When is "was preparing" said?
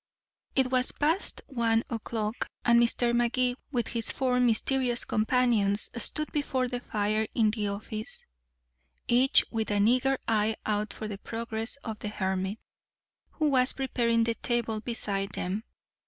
13.49-14.23